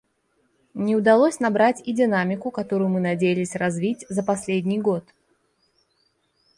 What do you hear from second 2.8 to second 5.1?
мы надеялись развить за последний год.